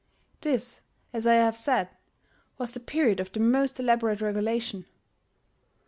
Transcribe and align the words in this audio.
This, 0.41 0.81
as 1.13 1.27
I 1.27 1.35
have 1.35 1.55
said, 1.55 1.87
was 2.57 2.71
the 2.71 2.79
period 2.79 3.19
of 3.19 3.31
the 3.33 3.39
most 3.39 3.79
elaborated 3.79 4.23
regulation. 4.23 4.87